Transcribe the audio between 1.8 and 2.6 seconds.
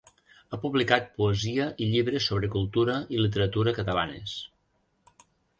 i llibres sobre